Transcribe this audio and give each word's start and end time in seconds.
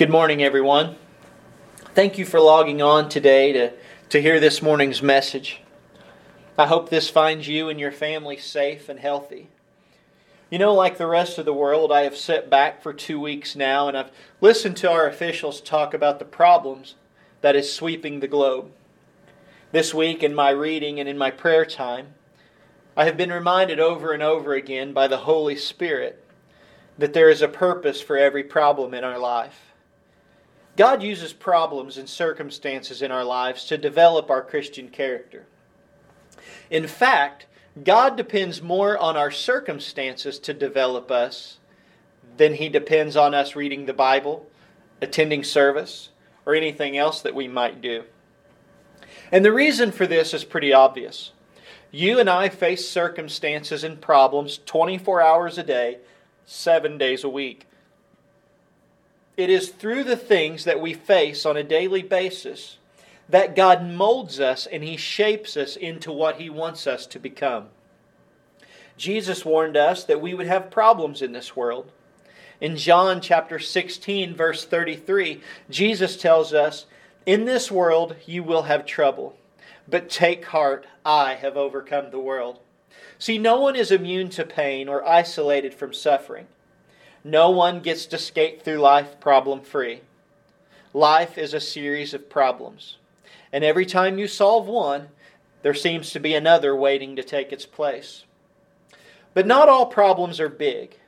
Good 0.00 0.08
morning, 0.08 0.42
everyone. 0.42 0.96
Thank 1.94 2.16
you 2.16 2.24
for 2.24 2.40
logging 2.40 2.80
on 2.80 3.10
today 3.10 3.52
to, 3.52 3.72
to 4.08 4.22
hear 4.22 4.40
this 4.40 4.62
morning's 4.62 5.02
message. 5.02 5.60
I 6.56 6.68
hope 6.68 6.88
this 6.88 7.10
finds 7.10 7.48
you 7.48 7.68
and 7.68 7.78
your 7.78 7.92
family 7.92 8.38
safe 8.38 8.88
and 8.88 8.98
healthy. 8.98 9.48
You 10.48 10.58
know, 10.58 10.72
like 10.72 10.96
the 10.96 11.06
rest 11.06 11.36
of 11.36 11.44
the 11.44 11.52
world, 11.52 11.92
I 11.92 12.04
have 12.04 12.16
sat 12.16 12.48
back 12.48 12.82
for 12.82 12.94
two 12.94 13.20
weeks 13.20 13.54
now 13.54 13.88
and 13.88 13.94
I've 13.94 14.10
listened 14.40 14.78
to 14.78 14.90
our 14.90 15.06
officials 15.06 15.60
talk 15.60 15.92
about 15.92 16.18
the 16.18 16.24
problems 16.24 16.94
that 17.42 17.54
is 17.54 17.70
sweeping 17.70 18.20
the 18.20 18.26
globe. 18.26 18.70
This 19.70 19.92
week, 19.92 20.22
in 20.22 20.34
my 20.34 20.48
reading 20.48 20.98
and 20.98 21.10
in 21.10 21.18
my 21.18 21.30
prayer 21.30 21.66
time, 21.66 22.14
I 22.96 23.04
have 23.04 23.18
been 23.18 23.30
reminded 23.30 23.78
over 23.78 24.12
and 24.12 24.22
over 24.22 24.54
again 24.54 24.94
by 24.94 25.08
the 25.08 25.18
Holy 25.18 25.56
Spirit 25.56 26.24
that 26.96 27.12
there 27.12 27.28
is 27.28 27.42
a 27.42 27.48
purpose 27.48 28.00
for 28.00 28.16
every 28.16 28.42
problem 28.42 28.94
in 28.94 29.04
our 29.04 29.18
life. 29.18 29.69
God 30.76 31.02
uses 31.02 31.32
problems 31.32 31.98
and 31.98 32.08
circumstances 32.08 33.02
in 33.02 33.10
our 33.10 33.24
lives 33.24 33.64
to 33.66 33.76
develop 33.76 34.30
our 34.30 34.42
Christian 34.42 34.88
character. 34.88 35.46
In 36.70 36.86
fact, 36.86 37.46
God 37.84 38.16
depends 38.16 38.62
more 38.62 38.96
on 38.98 39.16
our 39.16 39.30
circumstances 39.30 40.38
to 40.40 40.54
develop 40.54 41.10
us 41.10 41.58
than 42.36 42.54
He 42.54 42.68
depends 42.68 43.16
on 43.16 43.34
us 43.34 43.54
reading 43.54 43.86
the 43.86 43.92
Bible, 43.92 44.46
attending 45.00 45.44
service, 45.44 46.10
or 46.46 46.54
anything 46.54 46.96
else 46.96 47.20
that 47.22 47.34
we 47.34 47.48
might 47.48 47.80
do. 47.80 48.04
And 49.30 49.44
the 49.44 49.52
reason 49.52 49.92
for 49.92 50.06
this 50.06 50.34
is 50.34 50.44
pretty 50.44 50.72
obvious. 50.72 51.32
You 51.90 52.18
and 52.18 52.30
I 52.30 52.48
face 52.48 52.88
circumstances 52.88 53.84
and 53.84 54.00
problems 54.00 54.58
24 54.64 55.20
hours 55.20 55.58
a 55.58 55.62
day, 55.62 55.98
seven 56.46 56.98
days 56.98 57.24
a 57.24 57.28
week. 57.28 57.66
It 59.40 59.48
is 59.48 59.70
through 59.70 60.04
the 60.04 60.18
things 60.18 60.64
that 60.64 60.82
we 60.82 60.92
face 60.92 61.46
on 61.46 61.56
a 61.56 61.62
daily 61.62 62.02
basis 62.02 62.76
that 63.26 63.56
God 63.56 63.82
molds 63.82 64.38
us 64.38 64.66
and 64.66 64.84
He 64.84 64.98
shapes 64.98 65.56
us 65.56 65.76
into 65.76 66.12
what 66.12 66.36
He 66.36 66.50
wants 66.50 66.86
us 66.86 67.06
to 67.06 67.18
become. 67.18 67.68
Jesus 68.98 69.42
warned 69.42 69.78
us 69.78 70.04
that 70.04 70.20
we 70.20 70.34
would 70.34 70.46
have 70.46 70.70
problems 70.70 71.22
in 71.22 71.32
this 71.32 71.56
world. 71.56 71.90
In 72.60 72.76
John 72.76 73.22
chapter 73.22 73.58
16, 73.58 74.34
verse 74.34 74.66
33, 74.66 75.40
Jesus 75.70 76.18
tells 76.18 76.52
us, 76.52 76.84
In 77.24 77.46
this 77.46 77.70
world 77.70 78.16
you 78.26 78.42
will 78.42 78.64
have 78.64 78.84
trouble, 78.84 79.38
but 79.88 80.10
take 80.10 80.44
heart, 80.44 80.86
I 81.02 81.32
have 81.36 81.56
overcome 81.56 82.10
the 82.10 82.20
world. 82.20 82.58
See, 83.18 83.38
no 83.38 83.58
one 83.58 83.74
is 83.74 83.90
immune 83.90 84.28
to 84.30 84.44
pain 84.44 84.86
or 84.86 85.08
isolated 85.08 85.72
from 85.72 85.94
suffering. 85.94 86.46
No 87.24 87.50
one 87.50 87.80
gets 87.80 88.06
to 88.06 88.18
skate 88.18 88.62
through 88.62 88.78
life 88.78 89.20
problem 89.20 89.60
free. 89.60 90.00
Life 90.94 91.36
is 91.36 91.52
a 91.52 91.60
series 91.60 92.14
of 92.14 92.30
problems. 92.30 92.96
And 93.52 93.62
every 93.62 93.84
time 93.84 94.18
you 94.18 94.26
solve 94.26 94.66
one, 94.66 95.08
there 95.62 95.74
seems 95.74 96.12
to 96.12 96.20
be 96.20 96.34
another 96.34 96.74
waiting 96.74 97.16
to 97.16 97.22
take 97.22 97.52
its 97.52 97.66
place. 97.66 98.24
But 99.34 99.46
not 99.46 99.68
all 99.68 99.86
problems 99.86 100.40
are 100.40 100.48
big, 100.48 100.98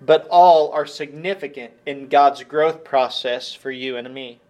but 0.00 0.26
all 0.28 0.72
are 0.72 0.84
significant 0.84 1.72
in 1.86 2.08
God's 2.08 2.42
growth 2.42 2.82
process 2.82 3.54
for 3.54 3.70
you 3.70 3.96
and 3.96 4.12
me. 4.12 4.40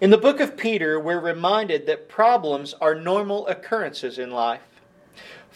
In 0.00 0.10
the 0.10 0.18
book 0.18 0.40
of 0.40 0.56
Peter, 0.56 1.00
we're 1.00 1.18
reminded 1.18 1.86
that 1.86 2.08
problems 2.08 2.74
are 2.80 2.94
normal 2.94 3.46
occurrences 3.46 4.18
in 4.18 4.30
life. 4.30 4.80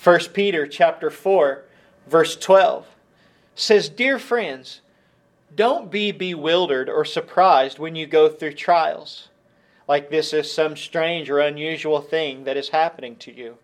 1 0.03 0.21
Peter 0.33 0.67
chapter 0.67 1.11
4, 1.11 1.65
verse 2.07 2.37
12 2.37 2.87
says, 3.57 3.89
Dear 3.89 4.21
friends, 4.21 4.83
don't 5.55 5.91
be 5.91 6.13
bewildered 6.13 6.89
or 6.89 7.05
surprised 7.05 7.79
when 7.79 7.97
you 7.97 8.07
go 8.07 8.29
through 8.29 8.53
trials, 8.53 9.29
like 9.89 10.11
this 10.11 10.33
is 10.33 10.53
some 10.53 10.77
strange 10.77 11.29
or 11.29 11.41
unusual 11.41 12.01
thing 12.01 12.45
that 12.45 12.57
is 12.57 12.69
happening 12.69 13.17
to 13.17 13.33
you. 13.33 13.57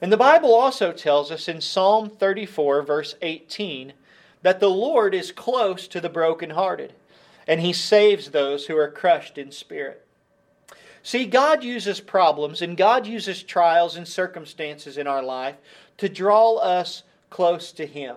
And 0.00 0.12
the 0.12 0.16
Bible 0.16 0.54
also 0.54 0.92
tells 0.92 1.30
us 1.30 1.48
in 1.48 1.60
Psalm 1.60 2.08
34, 2.08 2.82
verse 2.82 3.14
18, 3.20 3.92
that 4.42 4.60
the 4.60 4.70
Lord 4.70 5.14
is 5.14 5.32
close 5.32 5.88
to 5.88 6.00
the 6.00 6.08
brokenhearted, 6.08 6.92
and 7.46 7.60
he 7.60 7.72
saves 7.72 8.30
those 8.30 8.66
who 8.66 8.76
are 8.76 8.90
crushed 8.90 9.36
in 9.36 9.50
spirit. 9.50 10.04
See, 11.02 11.26
God 11.26 11.62
uses 11.62 12.00
problems 12.00 12.62
and 12.62 12.78
God 12.78 13.06
uses 13.06 13.42
trials 13.42 13.96
and 13.96 14.08
circumstances 14.08 14.96
in 14.96 15.06
our 15.06 15.22
life 15.22 15.56
to 15.98 16.08
draw 16.08 16.56
us 16.56 17.02
close 17.28 17.72
to 17.72 17.86
Him. 17.86 18.16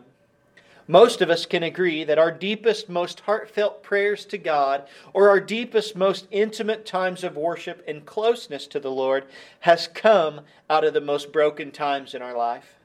Most 0.87 1.21
of 1.21 1.29
us 1.29 1.45
can 1.45 1.63
agree 1.63 2.05
that 2.05 2.17
our 2.17 2.31
deepest, 2.31 2.87
most 2.87 3.19
heartfelt 3.21 3.83
prayers 3.83 4.23
to 4.25 4.37
God, 4.37 4.87
or 5.13 5.27
our 5.27 5.41
deepest, 5.41 5.97
most 5.97 6.27
intimate 6.31 6.85
times 6.85 7.25
of 7.25 7.35
worship 7.35 7.83
and 7.85 8.05
closeness 8.05 8.67
to 8.67 8.79
the 8.79 8.91
Lord, 8.91 9.25
has 9.61 9.89
come 9.89 10.41
out 10.69 10.85
of 10.85 10.93
the 10.93 11.01
most 11.01 11.33
broken 11.33 11.71
times 11.71 12.13
in 12.13 12.21
our 12.21 12.35
life. 12.35 12.75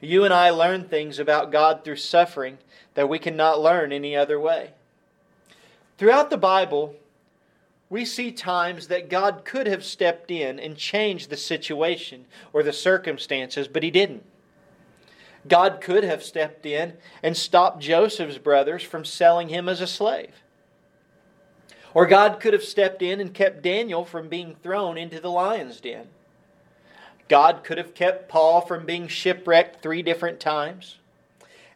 You 0.00 0.24
and 0.24 0.34
I 0.34 0.50
learn 0.50 0.84
things 0.84 1.20
about 1.20 1.52
God 1.52 1.84
through 1.84 1.96
suffering 1.96 2.58
that 2.94 3.08
we 3.08 3.20
cannot 3.20 3.60
learn 3.60 3.92
any 3.92 4.16
other 4.16 4.40
way. 4.40 4.72
Throughout 5.98 6.30
the 6.30 6.36
Bible, 6.36 6.96
we 7.90 8.04
see 8.04 8.32
times 8.32 8.88
that 8.88 9.08
God 9.08 9.44
could 9.44 9.66
have 9.66 9.84
stepped 9.84 10.30
in 10.30 10.58
and 10.58 10.76
changed 10.76 11.30
the 11.30 11.36
situation 11.36 12.26
or 12.52 12.62
the 12.62 12.72
circumstances, 12.72 13.68
but 13.68 13.82
He 13.82 13.90
didn't. 13.90 14.24
God 15.48 15.80
could 15.80 16.04
have 16.04 16.22
stepped 16.22 16.66
in 16.66 16.94
and 17.22 17.36
stopped 17.36 17.80
Joseph's 17.80 18.38
brothers 18.38 18.82
from 18.82 19.04
selling 19.04 19.48
him 19.48 19.68
as 19.68 19.80
a 19.80 19.86
slave. 19.86 20.42
Or 21.94 22.06
God 22.06 22.40
could 22.40 22.52
have 22.52 22.64
stepped 22.64 23.02
in 23.02 23.20
and 23.20 23.32
kept 23.32 23.62
Daniel 23.62 24.04
from 24.04 24.28
being 24.28 24.56
thrown 24.62 24.98
into 24.98 25.20
the 25.20 25.30
lion's 25.30 25.80
den. 25.80 26.08
God 27.28 27.62
could 27.64 27.78
have 27.78 27.94
kept 27.94 28.28
Paul 28.28 28.60
from 28.60 28.86
being 28.86 29.08
shipwrecked 29.08 29.82
three 29.82 30.02
different 30.02 30.40
times. 30.40 30.98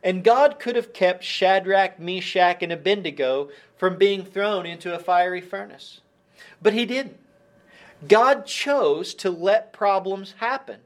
And 0.02 0.24
God 0.24 0.58
could 0.58 0.76
have 0.76 0.92
kept 0.92 1.22
Shadrach, 1.24 1.98
Meshach, 1.98 2.62
and 2.62 2.72
Abednego 2.72 3.50
from 3.76 3.96
being 3.96 4.24
thrown 4.24 4.66
into 4.66 4.94
a 4.94 4.98
fiery 4.98 5.40
furnace. 5.40 6.00
But 6.60 6.72
he 6.72 6.86
didn't. 6.86 7.18
God 8.08 8.46
chose 8.46 9.14
to 9.14 9.30
let 9.30 9.72
problems 9.72 10.34
happen 10.38 10.80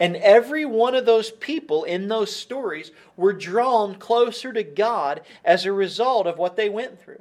and 0.00 0.16
every 0.16 0.64
one 0.64 0.94
of 0.94 1.04
those 1.04 1.30
people 1.30 1.84
in 1.84 2.08
those 2.08 2.34
stories 2.34 2.90
were 3.18 3.34
drawn 3.34 3.96
closer 3.96 4.50
to 4.50 4.64
God 4.64 5.20
as 5.44 5.66
a 5.66 5.72
result 5.72 6.26
of 6.26 6.38
what 6.38 6.56
they 6.56 6.70
went 6.70 7.00
through. 7.00 7.20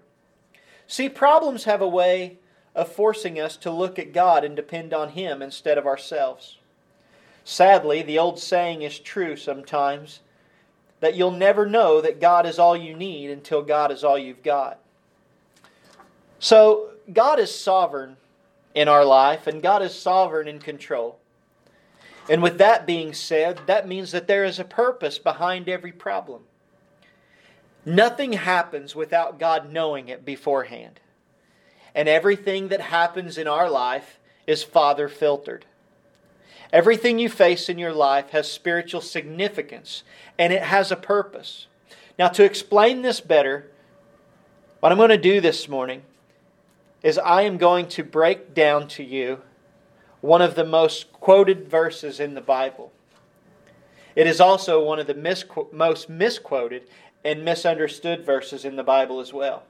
See, 0.87 1.09
problems 1.09 1.65
have 1.65 1.81
a 1.81 1.87
way 1.87 2.37
of 2.73 2.89
forcing 2.89 3.37
us 3.37 3.57
to 3.57 3.69
look 3.69 3.99
at 3.99 4.13
God 4.13 4.45
and 4.45 4.55
depend 4.55 4.93
on 4.93 5.09
Him 5.09 5.41
instead 5.41 5.77
of 5.77 5.85
ourselves. 5.85 6.57
Sadly, 7.43 8.01
the 8.01 8.17
old 8.17 8.39
saying 8.39 8.81
is 8.81 8.97
true 8.97 9.35
sometimes 9.35 10.21
that 11.01 11.15
you'll 11.15 11.31
never 11.31 11.65
know 11.65 11.99
that 11.99 12.21
God 12.21 12.45
is 12.45 12.59
all 12.59 12.77
you 12.77 12.95
need 12.95 13.29
until 13.29 13.61
God 13.61 13.91
is 13.91 14.03
all 14.03 14.17
you've 14.17 14.43
got. 14.43 14.79
So, 16.39 16.91
God 17.11 17.39
is 17.39 17.53
sovereign 17.53 18.15
in 18.73 18.87
our 18.87 19.03
life, 19.03 19.47
and 19.47 19.61
God 19.61 19.81
is 19.81 19.93
sovereign 19.93 20.47
in 20.47 20.59
control. 20.59 21.18
And 22.29 22.43
with 22.43 22.59
that 22.59 22.85
being 22.85 23.13
said, 23.13 23.61
that 23.65 23.87
means 23.87 24.11
that 24.11 24.27
there 24.27 24.45
is 24.45 24.59
a 24.59 24.63
purpose 24.63 25.17
behind 25.17 25.67
every 25.67 25.91
problem. 25.91 26.43
Nothing 27.85 28.33
happens 28.33 28.95
without 28.95 29.39
God 29.39 29.71
knowing 29.71 30.09
it 30.09 30.23
beforehand. 30.23 30.99
And 31.95 32.07
everything 32.07 32.67
that 32.67 32.81
happens 32.81 33.37
in 33.37 33.47
our 33.47 33.67
life 33.67 34.19
is 34.45 34.63
Father 34.63 35.09
filtered. 35.09 35.65
Everything 36.71 37.17
you 37.17 37.29
face 37.29 37.67
in 37.67 37.79
your 37.79 37.93
life 37.93 38.29
has 38.29 38.51
spiritual 38.51 39.01
significance 39.01 40.03
and 40.37 40.53
it 40.53 40.61
has 40.61 40.91
a 40.91 40.95
purpose. 40.95 41.65
Now, 42.19 42.27
to 42.27 42.43
explain 42.43 43.01
this 43.01 43.21
better, 43.21 43.71
what 44.81 44.91
I'm 44.91 44.99
going 44.99 45.09
to 45.09 45.17
do 45.17 45.41
this 45.41 45.67
morning 45.67 46.03
is 47.01 47.17
I 47.17 47.41
am 47.41 47.57
going 47.57 47.87
to 47.89 48.03
break 48.03 48.53
down 48.53 48.87
to 48.89 49.03
you 49.03 49.41
one 50.21 50.41
of 50.41 50.55
the 50.55 50.65
most 50.65 51.11
quoted 51.13 51.69
verses 51.69 52.19
in 52.19 52.33
the 52.33 52.41
Bible. 52.41 52.91
It 54.15 54.27
is 54.27 54.41
also 54.41 54.83
one 54.83 54.99
of 54.99 55.07
the 55.07 55.13
misqu- 55.13 55.71
most 55.71 56.09
misquoted 56.09 56.83
and 57.23 57.45
misunderstood 57.45 58.25
verses 58.25 58.65
in 58.65 58.75
the 58.75 58.83
Bible 58.83 59.19
as 59.19 59.31
well. 59.33 59.63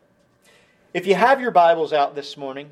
If 0.93 1.05
you 1.05 1.15
have 1.15 1.39
your 1.39 1.51
Bibles 1.51 1.93
out 1.93 2.15
this 2.15 2.35
morning, 2.35 2.71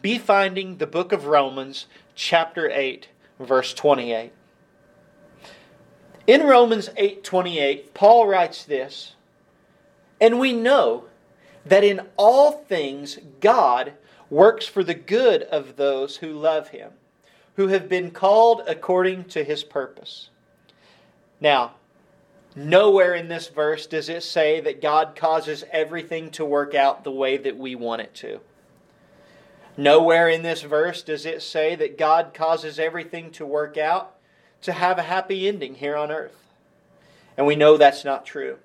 be 0.00 0.18
finding 0.18 0.78
the 0.78 0.86
book 0.86 1.12
of 1.12 1.26
Romans, 1.26 1.86
chapter 2.16 2.68
8, 2.68 3.08
verse 3.38 3.72
28. 3.72 4.32
In 6.26 6.46
Romans 6.46 6.90
8:28, 6.96 7.94
Paul 7.94 8.26
writes 8.26 8.64
this, 8.64 9.14
"And 10.20 10.38
we 10.38 10.52
know 10.52 11.04
that 11.64 11.84
in 11.84 12.08
all 12.16 12.52
things 12.52 13.18
God 13.40 13.92
works 14.30 14.66
for 14.66 14.82
the 14.82 14.94
good 14.94 15.42
of 15.44 15.76
those 15.76 16.18
who 16.18 16.32
love 16.32 16.68
him." 16.68 16.92
Who 17.56 17.68
have 17.68 17.88
been 17.88 18.10
called 18.10 18.62
according 18.66 19.24
to 19.24 19.44
his 19.44 19.62
purpose. 19.64 20.30
Now, 21.40 21.72
Nowhere 22.54 23.14
in 23.14 23.28
this 23.28 23.48
verse 23.48 23.86
does 23.86 24.08
it 24.08 24.22
say 24.22 24.60
that 24.60 24.82
God 24.82 25.16
causes 25.16 25.64
everything 25.72 26.30
to 26.32 26.44
work 26.44 26.74
out 26.74 27.02
the 27.02 27.10
way 27.10 27.38
that 27.38 27.56
we 27.56 27.74
want 27.74 28.02
it 28.02 28.14
to. 28.16 28.40
Nowhere 29.76 30.28
in 30.28 30.42
this 30.42 30.60
verse 30.60 31.02
does 31.02 31.24
it 31.24 31.40
say 31.40 31.74
that 31.76 31.96
God 31.96 32.34
causes 32.34 32.78
everything 32.78 33.30
to 33.32 33.46
work 33.46 33.78
out 33.78 34.16
to 34.62 34.72
have 34.72 34.98
a 34.98 35.02
happy 35.02 35.48
ending 35.48 35.74
here 35.74 35.96
on 35.96 36.10
earth. 36.10 36.36
And 37.38 37.46
we 37.46 37.56
know 37.56 37.78
that's 37.78 38.04
not 38.04 38.26
true. 38.26 38.58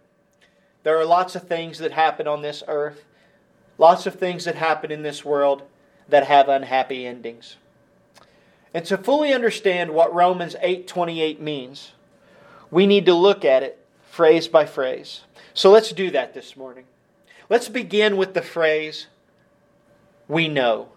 There 0.83 0.97
are 0.97 1.05
lots 1.05 1.35
of 1.35 1.47
things 1.47 1.79
that 1.79 1.93
happen 1.93 2.27
on 2.27 2.41
this 2.41 2.63
earth, 2.67 3.05
lots 3.77 4.05
of 4.05 4.15
things 4.15 4.43
that 4.43 4.55
happen 4.55 4.91
in 4.91 5.01
this 5.01 5.23
world 5.23 5.63
that 6.09 6.27
have 6.27 6.49
unhappy 6.49 7.07
endings. 7.07 7.55
And 8.73 8.85
to 8.85 8.97
fully 8.97 9.33
understand 9.33 9.91
what 9.91 10.13
Romans 10.13 10.55
8:28 10.61 11.39
means, 11.39 11.93
we 12.69 12.85
need 12.85 13.05
to 13.05 13.13
look 13.13 13.45
at 13.45 13.63
it 13.63 13.79
phrase 14.09 14.47
by 14.47 14.65
phrase. 14.65 15.21
So 15.53 15.71
let's 15.71 15.91
do 15.91 16.11
that 16.11 16.33
this 16.33 16.57
morning. 16.57 16.85
Let's 17.49 17.69
begin 17.69 18.17
with 18.17 18.33
the 18.33 18.41
phrase, 18.41 19.07
we 20.27 20.47
know. 20.47 20.89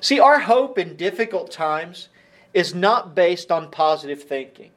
See, 0.00 0.18
our 0.18 0.40
hope 0.40 0.78
in 0.78 0.96
difficult 0.96 1.50
times 1.50 2.08
is 2.54 2.74
not 2.74 3.14
based 3.14 3.52
on 3.52 3.70
positive 3.70 4.22
thinking. 4.22 4.70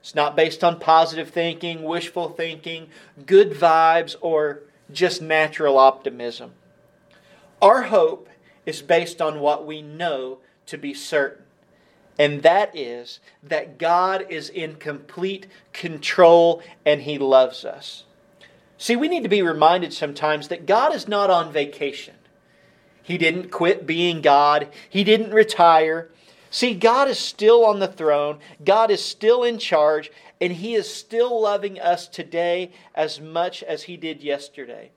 It's 0.00 0.14
not 0.14 0.36
based 0.36 0.62
on 0.62 0.78
positive 0.78 1.30
thinking, 1.30 1.82
wishful 1.82 2.28
thinking, 2.28 2.88
good 3.24 3.52
vibes, 3.52 4.14
or 4.20 4.62
just 4.92 5.20
natural 5.20 5.78
optimism. 5.78 6.52
Our 7.60 7.82
hope 7.82 8.28
is 8.64 8.82
based 8.82 9.20
on 9.20 9.40
what 9.40 9.66
we 9.66 9.82
know 9.82 10.38
to 10.66 10.76
be 10.76 10.94
certain. 10.94 11.44
And 12.18 12.42
that 12.42 12.74
is 12.74 13.20
that 13.42 13.78
God 13.78 14.26
is 14.30 14.48
in 14.48 14.76
complete 14.76 15.46
control 15.72 16.62
and 16.84 17.02
He 17.02 17.18
loves 17.18 17.64
us. 17.64 18.04
See, 18.78 18.96
we 18.96 19.08
need 19.08 19.22
to 19.22 19.28
be 19.28 19.42
reminded 19.42 19.92
sometimes 19.92 20.48
that 20.48 20.66
God 20.66 20.94
is 20.94 21.08
not 21.08 21.30
on 21.30 21.52
vacation. 21.52 22.14
He 23.02 23.18
didn't 23.18 23.50
quit 23.50 23.86
being 23.86 24.20
God, 24.20 24.68
He 24.88 25.04
didn't 25.04 25.32
retire. 25.32 26.10
See, 26.50 26.74
God 26.74 27.08
is 27.08 27.18
still 27.18 27.64
on 27.66 27.80
the 27.80 27.88
throne, 27.88 28.38
God 28.64 28.90
is 28.90 29.04
still 29.04 29.44
in 29.44 29.58
charge, 29.58 30.10
and 30.40 30.52
He 30.52 30.74
is 30.74 30.92
still 30.92 31.40
loving 31.40 31.78
us 31.78 32.08
today 32.08 32.72
as 32.94 33.20
much 33.20 33.62
as 33.62 33.84
He 33.84 33.96
did 33.96 34.22
yesterday. 34.22 34.90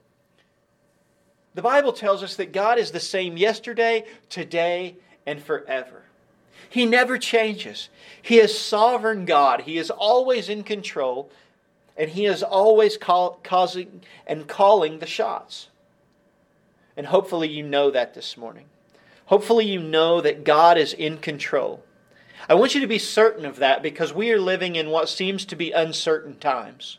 The 1.54 1.62
Bible 1.62 1.92
tells 1.92 2.22
us 2.22 2.36
that 2.36 2.52
God 2.52 2.78
is 2.78 2.92
the 2.92 3.00
same 3.00 3.36
yesterday, 3.36 4.04
today, 4.28 4.96
and 5.30 5.40
forever. 5.40 6.02
He 6.68 6.86
never 6.86 7.16
changes. 7.16 7.88
He 8.20 8.38
is 8.38 8.58
sovereign 8.58 9.26
God. 9.26 9.60
He 9.60 9.78
is 9.78 9.88
always 9.88 10.48
in 10.48 10.64
control, 10.64 11.30
and 11.96 12.10
He 12.10 12.26
is 12.26 12.42
always 12.42 12.96
call, 12.96 13.38
causing 13.44 14.02
and 14.26 14.48
calling 14.48 14.98
the 14.98 15.06
shots. 15.06 15.68
And 16.96 17.06
hopefully, 17.06 17.48
you 17.48 17.62
know 17.62 17.92
that 17.92 18.14
this 18.14 18.36
morning. 18.36 18.66
Hopefully, 19.26 19.66
you 19.66 19.80
know 19.80 20.20
that 20.20 20.42
God 20.42 20.76
is 20.76 20.92
in 20.92 21.18
control. 21.18 21.84
I 22.48 22.54
want 22.54 22.74
you 22.74 22.80
to 22.80 22.88
be 22.88 22.98
certain 22.98 23.46
of 23.46 23.56
that 23.56 23.82
because 23.82 24.12
we 24.12 24.32
are 24.32 24.40
living 24.40 24.74
in 24.74 24.90
what 24.90 25.08
seems 25.08 25.44
to 25.46 25.56
be 25.56 25.70
uncertain 25.70 26.38
times. 26.38 26.98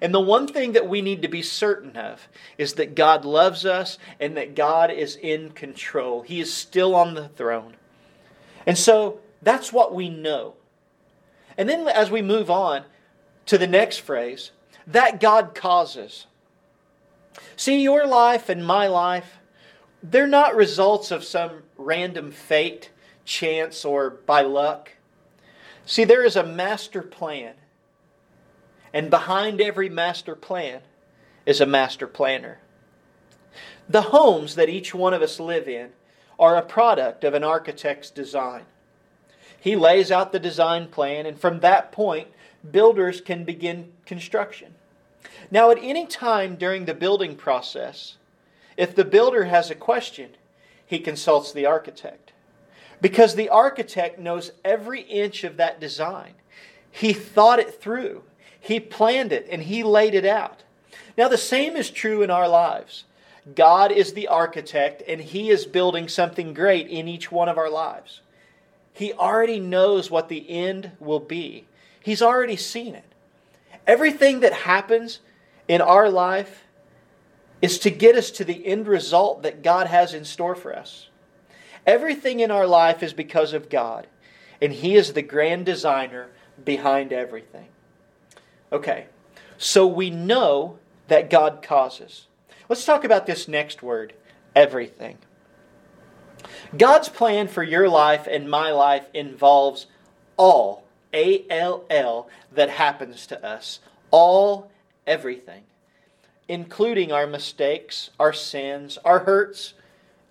And 0.00 0.14
the 0.14 0.20
one 0.20 0.46
thing 0.46 0.72
that 0.72 0.88
we 0.88 1.02
need 1.02 1.22
to 1.22 1.28
be 1.28 1.42
certain 1.42 1.96
of 1.96 2.28
is 2.56 2.74
that 2.74 2.94
God 2.94 3.24
loves 3.24 3.64
us 3.64 3.98
and 4.20 4.36
that 4.36 4.54
God 4.54 4.90
is 4.90 5.16
in 5.16 5.50
control. 5.50 6.22
He 6.22 6.40
is 6.40 6.52
still 6.52 6.94
on 6.94 7.14
the 7.14 7.28
throne. 7.28 7.76
And 8.66 8.76
so 8.76 9.20
that's 9.42 9.72
what 9.72 9.94
we 9.94 10.08
know. 10.08 10.54
And 11.56 11.68
then 11.68 11.88
as 11.88 12.10
we 12.10 12.22
move 12.22 12.50
on 12.50 12.84
to 13.46 13.58
the 13.58 13.66
next 13.66 13.98
phrase, 13.98 14.52
that 14.86 15.20
God 15.20 15.54
causes. 15.54 16.26
See, 17.56 17.82
your 17.82 18.06
life 18.06 18.48
and 18.48 18.64
my 18.64 18.86
life, 18.86 19.38
they're 20.02 20.26
not 20.26 20.54
results 20.54 21.10
of 21.10 21.24
some 21.24 21.62
random 21.76 22.30
fate, 22.30 22.90
chance, 23.24 23.84
or 23.84 24.10
by 24.10 24.42
luck. 24.42 24.92
See, 25.84 26.04
there 26.04 26.24
is 26.24 26.36
a 26.36 26.44
master 26.44 27.02
plan 27.02 27.54
and 28.98 29.10
behind 29.10 29.60
every 29.60 29.88
master 29.88 30.34
plan 30.34 30.80
is 31.46 31.60
a 31.60 31.66
master 31.66 32.08
planner. 32.08 32.58
The 33.88 34.02
homes 34.02 34.56
that 34.56 34.68
each 34.68 34.92
one 34.92 35.14
of 35.14 35.22
us 35.22 35.38
live 35.38 35.68
in 35.68 35.90
are 36.36 36.56
a 36.56 36.62
product 36.62 37.22
of 37.22 37.32
an 37.32 37.44
architect's 37.44 38.10
design. 38.10 38.64
He 39.60 39.76
lays 39.76 40.10
out 40.10 40.32
the 40.32 40.40
design 40.40 40.88
plan, 40.88 41.26
and 41.26 41.38
from 41.38 41.60
that 41.60 41.92
point, 41.92 42.26
builders 42.68 43.20
can 43.20 43.44
begin 43.44 43.92
construction. 44.04 44.74
Now, 45.48 45.70
at 45.70 45.78
any 45.80 46.04
time 46.04 46.56
during 46.56 46.86
the 46.86 46.92
building 46.92 47.36
process, 47.36 48.16
if 48.76 48.96
the 48.96 49.04
builder 49.04 49.44
has 49.44 49.70
a 49.70 49.76
question, 49.76 50.30
he 50.84 50.98
consults 50.98 51.52
the 51.52 51.66
architect. 51.66 52.32
Because 53.00 53.36
the 53.36 53.48
architect 53.48 54.18
knows 54.18 54.50
every 54.64 55.02
inch 55.02 55.44
of 55.44 55.56
that 55.56 55.78
design. 55.78 56.34
He 56.90 57.12
thought 57.12 57.60
it 57.60 57.80
through. 57.80 58.24
He 58.60 58.80
planned 58.80 59.32
it 59.32 59.46
and 59.50 59.62
He 59.62 59.82
laid 59.82 60.14
it 60.14 60.24
out. 60.24 60.62
Now, 61.16 61.28
the 61.28 61.38
same 61.38 61.76
is 61.76 61.90
true 61.90 62.22
in 62.22 62.30
our 62.30 62.48
lives. 62.48 63.04
God 63.54 63.92
is 63.92 64.12
the 64.12 64.28
architect 64.28 65.02
and 65.08 65.20
He 65.20 65.50
is 65.50 65.66
building 65.66 66.08
something 66.08 66.54
great 66.54 66.88
in 66.88 67.08
each 67.08 67.32
one 67.32 67.48
of 67.48 67.58
our 67.58 67.70
lives. 67.70 68.20
He 68.92 69.12
already 69.12 69.60
knows 69.60 70.10
what 70.10 70.28
the 70.28 70.48
end 70.48 70.92
will 70.98 71.20
be, 71.20 71.66
He's 72.02 72.22
already 72.22 72.56
seen 72.56 72.94
it. 72.94 73.04
Everything 73.86 74.40
that 74.40 74.52
happens 74.52 75.20
in 75.66 75.80
our 75.80 76.10
life 76.10 76.64
is 77.60 77.78
to 77.80 77.90
get 77.90 78.16
us 78.16 78.30
to 78.32 78.44
the 78.44 78.66
end 78.66 78.86
result 78.86 79.42
that 79.42 79.62
God 79.62 79.86
has 79.86 80.14
in 80.14 80.24
store 80.24 80.54
for 80.54 80.76
us. 80.76 81.08
Everything 81.86 82.40
in 82.40 82.50
our 82.50 82.66
life 82.66 83.02
is 83.02 83.12
because 83.12 83.52
of 83.52 83.70
God, 83.70 84.06
and 84.60 84.72
He 84.72 84.94
is 84.94 85.12
the 85.12 85.22
grand 85.22 85.66
designer 85.66 86.28
behind 86.64 87.12
everything. 87.12 87.68
Okay, 88.70 89.06
so 89.56 89.86
we 89.86 90.10
know 90.10 90.78
that 91.08 91.30
God 91.30 91.62
causes. 91.62 92.26
Let's 92.68 92.84
talk 92.84 93.04
about 93.04 93.26
this 93.26 93.48
next 93.48 93.82
word 93.82 94.12
everything. 94.54 95.18
God's 96.76 97.08
plan 97.08 97.48
for 97.48 97.62
your 97.62 97.88
life 97.88 98.26
and 98.26 98.50
my 98.50 98.70
life 98.70 99.06
involves 99.14 99.86
all, 100.36 100.84
A 101.14 101.44
L 101.48 101.84
L, 101.88 102.28
that 102.52 102.70
happens 102.70 103.26
to 103.28 103.44
us. 103.44 103.80
All, 104.10 104.70
everything, 105.06 105.62
including 106.46 107.10
our 107.10 107.26
mistakes, 107.26 108.10
our 108.20 108.32
sins, 108.32 108.98
our 109.04 109.20
hurts, 109.20 109.74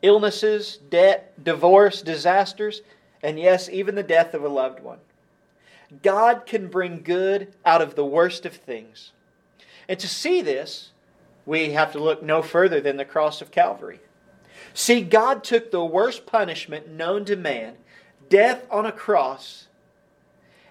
illnesses, 0.02 0.78
debt, 0.90 1.44
divorce, 1.44 2.02
disasters, 2.02 2.82
and 3.24 3.40
yes, 3.40 3.68
even 3.70 3.96
the 3.96 4.04
death 4.04 4.34
of 4.34 4.44
a 4.44 4.50
loved 4.50 4.80
one. 4.80 5.00
God 6.04 6.46
can 6.46 6.68
bring 6.68 7.02
good 7.02 7.54
out 7.66 7.82
of 7.82 7.96
the 7.96 8.06
worst 8.06 8.46
of 8.46 8.54
things. 8.54 9.12
And 9.88 10.00
to 10.00 10.08
see 10.08 10.42
this, 10.42 10.92
we 11.46 11.72
have 11.72 11.94
to 11.94 12.00
look 12.00 12.22
no 12.22 12.42
further 12.42 12.82
than 12.82 12.98
the 12.98 13.06
cross 13.06 13.42
of 13.42 13.52
Calvary. 13.52 14.00
See, 14.74 15.02
God 15.02 15.44
took 15.44 15.72
the 15.72 15.84
worst 15.84 16.26
punishment 16.26 16.90
known 16.90 17.26
to 17.26 17.36
man, 17.36 17.76
death 18.30 18.66
on 18.70 18.86
a 18.86 18.92
cross, 18.92 19.68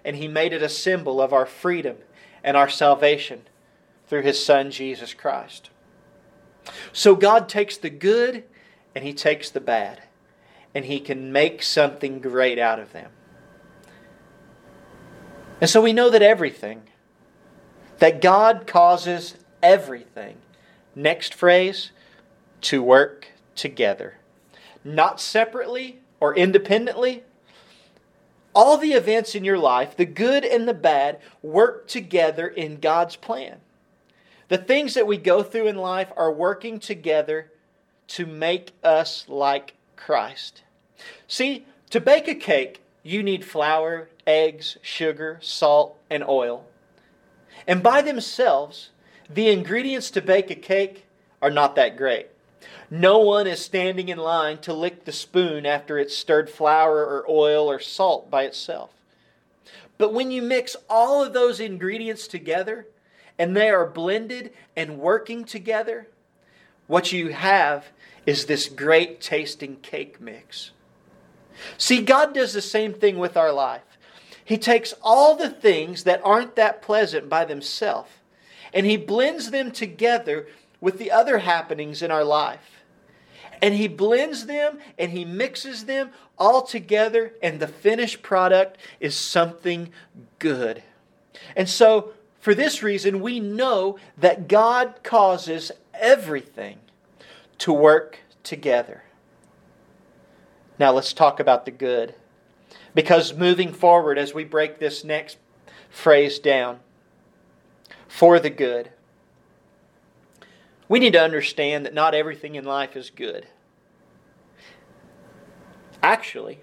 and 0.05 0.17
He 0.17 0.29
made 0.29 0.53
it 0.53 0.63
a 0.63 0.69
symbol 0.69 1.21
of 1.21 1.33
our 1.33 1.47
freedom 1.47 1.97
and 2.45 2.57
our 2.57 2.69
salvation 2.69 3.43
through 4.07 4.23
His 4.23 4.45
Son, 4.45 4.71
Jesus 4.71 5.15
Christ. 5.15 5.71
So 6.93 7.17
God 7.17 7.49
takes 7.49 7.77
the 7.77 7.91
good 7.91 8.45
and 8.95 9.03
He 9.03 9.13
takes 9.13 9.51
the 9.51 9.61
bad, 9.61 10.03
and 10.75 10.85
He 10.85 11.01
can 11.01 11.33
make 11.33 11.63
something 11.63 12.21
great 12.21 12.59
out 12.59 12.79
of 12.79 12.93
them. 12.93 13.11
And 15.61 15.71
so 15.71 15.81
we 15.81 15.93
know 15.93 16.11
that 16.11 16.23
everything, 16.23 16.83
that 17.99 18.21
God 18.21 18.67
causes 18.67 19.37
everything, 19.63 20.37
next 20.95 21.35
phrase, 21.35 21.93
to 22.63 22.83
work 22.83 23.29
together. 23.55 24.17
Not 24.85 25.21
separately 25.21 26.01
or 26.21 26.35
independently. 26.35 27.25
All 28.55 28.79
the 28.79 28.93
events 28.93 29.35
in 29.35 29.45
your 29.45 29.59
life, 29.59 29.97
the 29.97 30.07
good 30.07 30.45
and 30.45 30.67
the 30.67 30.75
bad, 30.75 31.21
work 31.43 31.89
together 31.89 32.47
in 32.49 32.81
God's 32.81 33.17
plan. 33.17 33.59
The 34.49 34.59
things 34.59 34.95
that 34.95 35.07
we 35.07 35.17
go 35.17 35.43
through 35.43 35.67
in 35.69 35.77
life 35.77 36.13
are 36.17 36.33
working 36.33 36.79
together 36.79 37.51
to 38.09 38.27
make 38.27 38.73
us 38.83 39.25
like 39.29 39.75
Christ. 39.97 40.63
See, 41.27 41.67
to 41.91 42.01
bake 42.01 42.29
a 42.29 42.35
cake, 42.35 42.83
you 43.03 43.23
need 43.23 43.45
flour, 43.45 44.09
eggs, 44.27 44.77
sugar, 44.83 45.39
salt, 45.41 45.99
and 46.11 46.25
oil. 46.25 46.65
And 47.67 47.83
by 47.83 48.03
themselves, 48.03 48.91
the 49.29 49.49
ingredients 49.49 50.11
to 50.13 50.23
bake 50.23 50.51
a 50.51 50.55
cake 50.55 51.07
are 51.43 51.51
not 51.51 51.77
that 51.77 51.97
great. 51.97 52.29
No 52.91 53.19
one 53.19 53.47
is 53.47 53.65
standing 53.65 54.09
in 54.09 54.19
line 54.19 54.59
to 54.59 54.73
lick 54.73 55.05
the 55.05 55.13
spoon 55.13 55.67
after 55.67 55.99
it's 55.99 56.17
stirred 56.17 56.49
flour 56.49 57.05
or 57.05 57.25
oil 57.29 57.69
or 57.71 57.81
salt 57.81 58.31
by 58.31 58.45
itself. 58.45 58.91
But 59.99 60.13
when 60.13 60.31
you 60.31 60.43
mix 60.43 60.77
all 60.89 61.25
of 61.25 61.33
those 61.33 61.59
ingredients 61.59 62.29
together 62.29 62.87
and 63.39 63.57
they 63.57 63.71
are 63.71 63.87
blended 63.87 64.53
and 64.77 64.99
working 64.99 65.45
together, 65.45 66.09
what 66.87 67.13
you 67.13 67.31
have 67.31 67.87
is 68.25 68.47
this 68.47 68.69
great 68.69 69.21
tasting 69.21 69.77
cake 69.77 70.21
mix. 70.21 70.71
See, 71.79 72.03
God 72.03 72.35
does 72.35 72.53
the 72.53 72.63
same 72.63 72.93
thing 72.93 73.19
with 73.19 73.37
our 73.37 73.53
life. 73.53 73.83
He 74.47 74.57
takes 74.57 74.95
all 75.03 75.37
the 75.37 75.51
things 75.51 76.05
that 76.05 76.23
aren't 76.25 76.57
that 76.57 76.81
pleasant 76.81 77.29
by 77.29 77.45
themselves 77.45 78.09
and 78.77 78.85
He 78.85 78.99
blends 78.99 79.51
them 79.51 79.73
together 79.73 80.47
with 80.83 80.99
the 80.99 81.11
other 81.11 81.39
happenings 81.39 82.03
in 82.03 82.11
our 82.11 82.25
life. 82.25 82.83
And 83.63 83.75
He 83.75 83.89
blends 83.89 84.45
them 84.45 84.79
and 84.99 85.11
He 85.13 85.25
mixes 85.25 85.87
them 85.87 86.11
all 86.39 86.61
together, 86.61 87.33
and 87.43 87.59
the 87.59 87.67
finished 87.67 88.23
product 88.23 88.77
is 89.01 89.17
something 89.17 89.91
good. 90.39 90.83
And 91.57 91.67
so, 91.67 92.13
for 92.39 92.55
this 92.55 92.83
reason, 92.83 93.23
we 93.23 93.41
know 93.41 93.99
that 94.19 94.47
God 94.47 94.97
causes 95.03 95.73
everything 95.95 96.79
to 97.59 97.73
work 97.73 98.19
together. 98.43 99.05
Now, 100.79 100.93
let's 100.93 101.15
talk 101.15 101.41
about 101.41 101.65
the 101.65 101.71
good. 101.71 102.15
Because 102.97 103.35
moving 103.35 103.75
forward, 103.75 104.17
as 104.17 104.33
we 104.33 104.45
break 104.45 104.79
this 104.79 105.05
next 105.05 105.37
phrase 105.91 106.39
down, 106.39 106.81
for 108.09 108.41
the 108.41 108.49
good, 108.49 108.91
we 110.89 110.99
need 110.99 111.13
to 111.13 111.21
understand 111.21 111.85
that 111.85 111.93
not 111.93 112.15
everything 112.15 112.55
in 112.55 112.65
life 112.65 112.97
is 112.97 113.11
good. 113.11 113.49
Actually, 116.03 116.61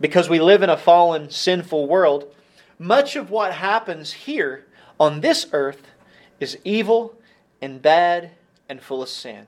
because 0.00 0.30
we 0.30 0.40
live 0.40 0.62
in 0.62 0.70
a 0.70 0.78
fallen, 0.78 1.28
sinful 1.28 1.86
world, 1.88 2.34
much 2.78 3.14
of 3.14 3.28
what 3.28 3.52
happens 3.52 4.12
here 4.12 4.64
on 4.98 5.20
this 5.20 5.46
earth 5.52 5.88
is 6.40 6.56
evil 6.64 7.18
and 7.60 7.82
bad 7.82 8.30
and 8.66 8.80
full 8.80 9.02
of 9.02 9.10
sin. 9.10 9.46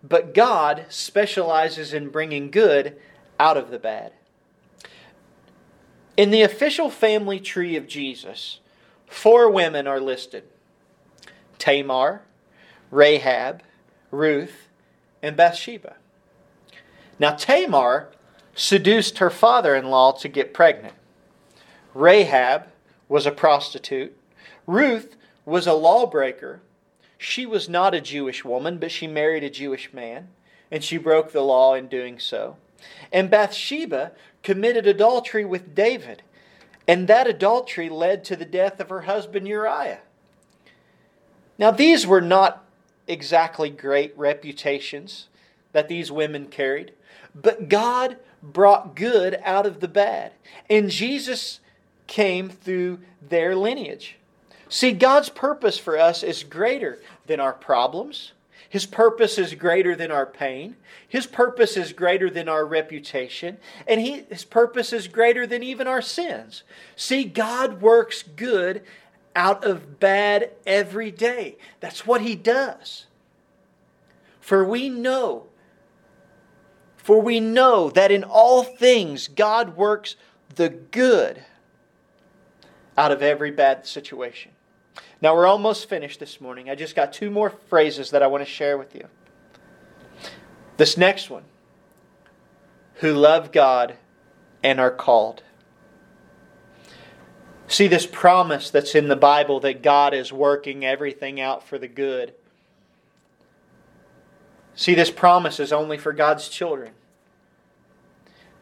But 0.00 0.32
God 0.32 0.86
specializes 0.90 1.92
in 1.92 2.10
bringing 2.10 2.52
good 2.52 2.96
out 3.40 3.56
of 3.56 3.72
the 3.72 3.78
bad. 3.80 4.12
In 6.20 6.30
the 6.30 6.42
official 6.42 6.90
family 6.90 7.40
tree 7.40 7.76
of 7.76 7.88
Jesus, 7.88 8.60
four 9.06 9.48
women 9.48 9.86
are 9.86 9.98
listed 9.98 10.44
Tamar, 11.56 12.20
Rahab, 12.90 13.62
Ruth, 14.10 14.68
and 15.22 15.34
Bathsheba. 15.34 15.96
Now, 17.18 17.36
Tamar 17.36 18.10
seduced 18.54 19.16
her 19.16 19.30
father 19.30 19.74
in 19.74 19.88
law 19.88 20.12
to 20.12 20.28
get 20.28 20.52
pregnant. 20.52 20.92
Rahab 21.94 22.66
was 23.08 23.24
a 23.24 23.32
prostitute. 23.32 24.14
Ruth 24.66 25.16
was 25.46 25.66
a 25.66 25.72
lawbreaker. 25.72 26.60
She 27.16 27.46
was 27.46 27.66
not 27.66 27.94
a 27.94 28.00
Jewish 28.02 28.44
woman, 28.44 28.76
but 28.76 28.90
she 28.90 29.06
married 29.06 29.42
a 29.42 29.48
Jewish 29.48 29.90
man, 29.94 30.28
and 30.70 30.84
she 30.84 30.98
broke 30.98 31.32
the 31.32 31.40
law 31.40 31.72
in 31.72 31.88
doing 31.88 32.18
so. 32.18 32.58
And 33.12 33.30
Bathsheba 33.30 34.12
committed 34.42 34.86
adultery 34.86 35.44
with 35.44 35.74
David, 35.74 36.22
and 36.88 37.08
that 37.08 37.26
adultery 37.26 37.88
led 37.88 38.24
to 38.24 38.36
the 38.36 38.44
death 38.44 38.80
of 38.80 38.88
her 38.88 39.02
husband 39.02 39.46
Uriah. 39.46 40.00
Now, 41.58 41.70
these 41.70 42.06
were 42.06 42.22
not 42.22 42.64
exactly 43.06 43.70
great 43.70 44.16
reputations 44.16 45.28
that 45.72 45.88
these 45.88 46.10
women 46.10 46.46
carried, 46.46 46.92
but 47.34 47.68
God 47.68 48.16
brought 48.42 48.96
good 48.96 49.38
out 49.44 49.66
of 49.66 49.80
the 49.80 49.88
bad. 49.88 50.32
And 50.68 50.90
Jesus 50.90 51.60
came 52.06 52.48
through 52.48 53.00
their 53.20 53.54
lineage. 53.54 54.16
See, 54.68 54.92
God's 54.92 55.28
purpose 55.28 55.78
for 55.78 55.98
us 55.98 56.22
is 56.22 56.44
greater 56.44 56.98
than 57.26 57.40
our 57.40 57.52
problems. 57.52 58.32
His 58.70 58.86
purpose 58.86 59.36
is 59.36 59.54
greater 59.54 59.96
than 59.96 60.12
our 60.12 60.24
pain. 60.24 60.76
His 61.08 61.26
purpose 61.26 61.76
is 61.76 61.92
greater 61.92 62.30
than 62.30 62.48
our 62.48 62.64
reputation. 62.64 63.58
And 63.84 64.00
he, 64.00 64.20
His 64.30 64.44
purpose 64.44 64.92
is 64.92 65.08
greater 65.08 65.44
than 65.44 65.64
even 65.64 65.88
our 65.88 66.00
sins. 66.00 66.62
See, 66.94 67.24
God 67.24 67.82
works 67.82 68.22
good 68.22 68.82
out 69.34 69.64
of 69.64 69.98
bad 69.98 70.52
every 70.64 71.10
day. 71.10 71.56
That's 71.80 72.06
what 72.06 72.20
He 72.20 72.36
does. 72.36 73.06
For 74.40 74.64
we 74.64 74.88
know, 74.88 75.48
for 76.96 77.20
we 77.20 77.40
know 77.40 77.90
that 77.90 78.12
in 78.12 78.22
all 78.22 78.62
things 78.62 79.26
God 79.26 79.76
works 79.76 80.14
the 80.54 80.68
good 80.68 81.42
out 82.96 83.10
of 83.10 83.20
every 83.20 83.50
bad 83.50 83.84
situation. 83.84 84.52
Now 85.22 85.34
we're 85.34 85.46
almost 85.46 85.88
finished 85.88 86.18
this 86.18 86.40
morning. 86.40 86.70
I 86.70 86.74
just 86.74 86.96
got 86.96 87.12
two 87.12 87.30
more 87.30 87.50
phrases 87.50 88.10
that 88.10 88.22
I 88.22 88.26
want 88.26 88.42
to 88.42 88.50
share 88.50 88.78
with 88.78 88.94
you. 88.94 89.06
This 90.76 90.96
next 90.96 91.28
one 91.28 91.44
who 92.96 93.12
love 93.12 93.52
God 93.52 93.96
and 94.62 94.80
are 94.80 94.90
called. 94.90 95.42
See 97.66 97.86
this 97.86 98.06
promise 98.06 98.70
that's 98.70 98.94
in 98.94 99.08
the 99.08 99.16
Bible 99.16 99.60
that 99.60 99.82
God 99.82 100.12
is 100.14 100.32
working 100.32 100.84
everything 100.84 101.40
out 101.40 101.62
for 101.62 101.78
the 101.78 101.86
good. 101.86 102.34
See, 104.74 104.94
this 104.94 105.10
promise 105.10 105.60
is 105.60 105.72
only 105.72 105.98
for 105.98 106.12
God's 106.12 106.48
children. 106.48 106.92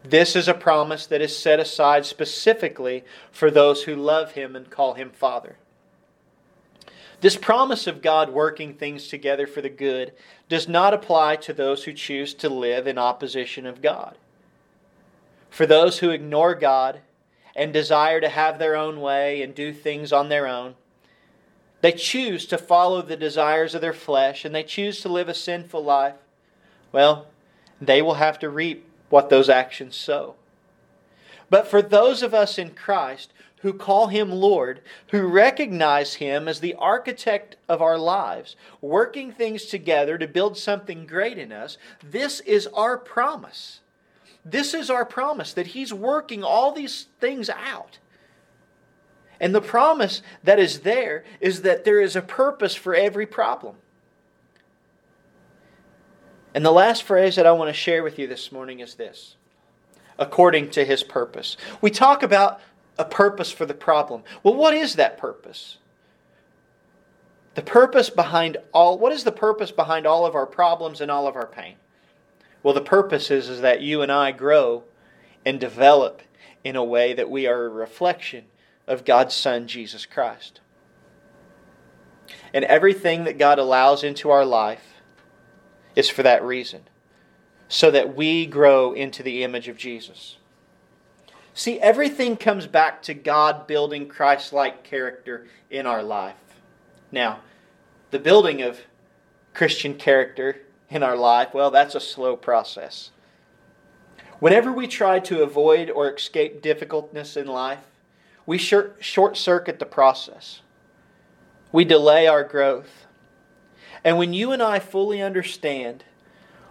This 0.02 0.34
is 0.36 0.48
a 0.48 0.54
promise 0.54 1.06
that 1.06 1.20
is 1.20 1.36
set 1.36 1.60
aside 1.60 2.04
specifically 2.04 3.04
for 3.30 3.50
those 3.50 3.84
who 3.84 3.94
love 3.94 4.32
Him 4.32 4.56
and 4.56 4.70
call 4.70 4.94
Him 4.94 5.10
Father. 5.10 5.56
This 7.20 7.36
promise 7.36 7.86
of 7.86 8.02
God 8.02 8.30
working 8.30 8.74
things 8.74 9.08
together 9.08 9.46
for 9.46 9.60
the 9.60 9.68
good 9.68 10.12
does 10.48 10.68
not 10.68 10.94
apply 10.94 11.36
to 11.36 11.52
those 11.52 11.84
who 11.84 11.92
choose 11.92 12.32
to 12.34 12.48
live 12.48 12.86
in 12.86 12.96
opposition 12.96 13.66
of 13.66 13.82
God. 13.82 14.16
For 15.50 15.66
those 15.66 15.98
who 15.98 16.10
ignore 16.10 16.54
God 16.54 17.00
and 17.56 17.72
desire 17.72 18.20
to 18.20 18.28
have 18.28 18.58
their 18.58 18.76
own 18.76 19.00
way 19.00 19.42
and 19.42 19.52
do 19.54 19.72
things 19.72 20.12
on 20.12 20.28
their 20.28 20.46
own. 20.46 20.76
They 21.80 21.92
choose 21.92 22.46
to 22.46 22.58
follow 22.58 23.02
the 23.02 23.16
desires 23.16 23.74
of 23.74 23.80
their 23.80 23.92
flesh 23.92 24.44
and 24.44 24.54
they 24.54 24.62
choose 24.62 25.00
to 25.00 25.08
live 25.08 25.28
a 25.28 25.34
sinful 25.34 25.82
life. 25.82 26.14
Well, 26.92 27.26
they 27.80 28.00
will 28.00 28.14
have 28.14 28.38
to 28.40 28.48
reap 28.48 28.88
what 29.08 29.28
those 29.28 29.48
actions 29.48 29.96
sow. 29.96 30.36
But 31.50 31.66
for 31.66 31.82
those 31.82 32.22
of 32.22 32.34
us 32.34 32.58
in 32.58 32.70
Christ 32.70 33.32
who 33.62 33.72
call 33.72 34.08
Him 34.08 34.30
Lord, 34.30 34.80
who 35.08 35.26
recognize 35.26 36.14
Him 36.14 36.46
as 36.46 36.60
the 36.60 36.74
architect 36.74 37.56
of 37.68 37.82
our 37.82 37.98
lives, 37.98 38.56
working 38.80 39.32
things 39.32 39.64
together 39.64 40.16
to 40.18 40.28
build 40.28 40.56
something 40.56 41.06
great 41.06 41.38
in 41.38 41.52
us, 41.52 41.78
this 42.02 42.40
is 42.40 42.66
our 42.68 42.96
promise. 42.96 43.80
This 44.44 44.74
is 44.74 44.90
our 44.90 45.04
promise 45.04 45.52
that 45.54 45.68
He's 45.68 45.92
working 45.92 46.44
all 46.44 46.72
these 46.72 47.06
things 47.20 47.50
out. 47.50 47.98
And 49.40 49.54
the 49.54 49.60
promise 49.60 50.22
that 50.42 50.58
is 50.58 50.80
there 50.80 51.24
is 51.40 51.62
that 51.62 51.84
there 51.84 52.00
is 52.00 52.16
a 52.16 52.22
purpose 52.22 52.74
for 52.74 52.94
every 52.94 53.26
problem. 53.26 53.76
And 56.54 56.64
the 56.64 56.72
last 56.72 57.02
phrase 57.02 57.36
that 57.36 57.46
I 57.46 57.52
want 57.52 57.68
to 57.68 57.74
share 57.74 58.02
with 58.02 58.18
you 58.18 58.26
this 58.26 58.50
morning 58.50 58.80
is 58.80 58.94
this 58.94 59.36
according 60.18 60.70
to 60.70 60.84
his 60.84 61.02
purpose. 61.02 61.56
We 61.80 61.90
talk 61.90 62.22
about 62.22 62.60
a 62.98 63.04
purpose 63.04 63.52
for 63.52 63.64
the 63.64 63.74
problem. 63.74 64.22
Well, 64.42 64.54
what 64.54 64.74
is 64.74 64.94
that 64.94 65.18
purpose? 65.18 65.78
The 67.54 67.62
purpose 67.62 68.10
behind 68.10 68.56
all 68.72 68.98
what 68.98 69.12
is 69.12 69.24
the 69.24 69.32
purpose 69.32 69.70
behind 69.70 70.06
all 70.06 70.26
of 70.26 70.34
our 70.34 70.46
problems 70.46 71.00
and 71.00 71.10
all 71.10 71.26
of 71.26 71.36
our 71.36 71.46
pain? 71.46 71.76
Well, 72.62 72.74
the 72.74 72.80
purpose 72.80 73.30
is, 73.30 73.48
is 73.48 73.60
that 73.60 73.80
you 73.80 74.02
and 74.02 74.10
I 74.10 74.32
grow 74.32 74.84
and 75.44 75.60
develop 75.60 76.22
in 76.64 76.76
a 76.76 76.84
way 76.84 77.14
that 77.14 77.30
we 77.30 77.46
are 77.46 77.64
a 77.64 77.68
reflection 77.68 78.44
of 78.86 79.04
God's 79.04 79.34
Son, 79.34 79.66
Jesus 79.66 80.06
Christ. 80.06 80.60
And 82.52 82.64
everything 82.64 83.24
that 83.24 83.38
God 83.38 83.58
allows 83.58 84.02
into 84.02 84.30
our 84.30 84.44
life 84.44 85.02
is 85.94 86.08
for 86.08 86.22
that 86.22 86.42
reason, 86.42 86.82
so 87.68 87.90
that 87.90 88.16
we 88.16 88.46
grow 88.46 88.92
into 88.92 89.22
the 89.22 89.44
image 89.44 89.68
of 89.68 89.76
Jesus. 89.76 90.36
See, 91.54 91.78
everything 91.80 92.36
comes 92.36 92.66
back 92.66 93.02
to 93.02 93.14
God 93.14 93.66
building 93.66 94.08
Christ 94.08 94.52
like 94.52 94.84
character 94.84 95.46
in 95.70 95.86
our 95.86 96.02
life. 96.02 96.36
Now, 97.12 97.40
the 98.10 98.18
building 98.18 98.62
of 98.62 98.80
Christian 99.54 99.94
character 99.94 100.60
in 100.88 101.02
our 101.02 101.16
life, 101.16 101.52
well, 101.52 101.70
that's 101.70 101.94
a 101.94 102.00
slow 102.00 102.36
process. 102.36 103.10
Whenever 104.38 104.72
we 104.72 104.86
try 104.86 105.18
to 105.18 105.42
avoid 105.42 105.90
or 105.90 106.14
escape 106.14 106.62
difficultness 106.62 107.36
in 107.36 107.46
life, 107.46 107.80
we 108.46 108.56
short 108.56 109.36
circuit 109.36 109.78
the 109.78 109.84
process. 109.84 110.62
We 111.72 111.84
delay 111.84 112.26
our 112.28 112.44
growth. 112.44 113.06
And 114.04 114.16
when 114.16 114.32
you 114.32 114.52
and 114.52 114.62
I 114.62 114.78
fully 114.78 115.20
understand 115.20 116.04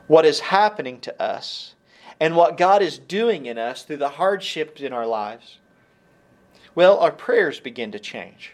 what 0.08 0.26
is 0.26 0.40
happening 0.40 1.00
to 1.02 1.22
us 1.22 1.76
and 2.20 2.36
what 2.36 2.58
God 2.58 2.82
is 2.82 2.98
doing 2.98 3.46
in 3.46 3.58
us 3.58 3.84
through 3.84 3.98
the 3.98 4.10
hardships 4.10 4.82
in 4.82 4.94
our 4.94 5.06
lives, 5.06 5.60
Well, 6.74 6.98
our 7.00 7.12
prayers 7.12 7.60
begin 7.60 7.92
to 7.92 8.00
change. 8.00 8.54